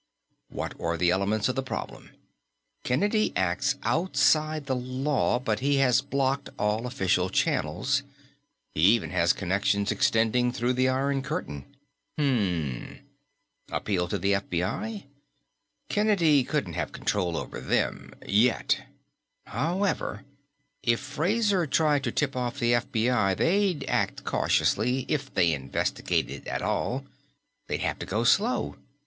What 0.49 0.73
are 0.79 0.97
the 0.97 1.11
elements 1.11 1.47
of 1.47 1.53
the 1.55 1.61
problem? 1.61 2.09
Kennedy 2.83 3.31
acts 3.35 3.75
outside 3.83 4.65
the 4.65 4.75
law, 4.75 5.37
but 5.37 5.59
he 5.59 5.75
has 5.75 6.01
blocked 6.01 6.49
all 6.57 6.87
official 6.87 7.29
channels. 7.29 8.01
He 8.73 8.81
even 8.81 9.11
has 9.11 9.31
connections 9.31 9.91
extending 9.91 10.51
through 10.51 10.73
the 10.73 10.89
Iron 10.89 11.21
Curtain. 11.21 11.65
Hmmmm 12.17 12.93
appeal 13.71 14.07
to 14.07 14.17
the 14.17 14.31
FBI? 14.33 15.03
Kennedy 15.87 16.43
couldn't 16.45 16.73
have 16.73 16.91
control 16.91 17.37
over 17.37 17.61
them 17.61 18.11
yet. 18.25 18.81
However, 19.45 20.23
if 20.81 20.99
Fraser 20.99 21.67
tried 21.67 22.03
to 22.05 22.11
tip 22.11 22.35
off 22.35 22.57
the 22.57 22.73
FBI, 22.73 23.37
they'd 23.37 23.85
act 23.87 24.23
cautiously, 24.23 25.05
if 25.07 25.31
they 25.31 25.53
investigated 25.53 26.47
at 26.47 26.63
all. 26.63 27.05
They'd 27.67 27.81
have 27.81 27.99
to 27.99 28.07
go 28.07 28.23
slow. 28.23 28.77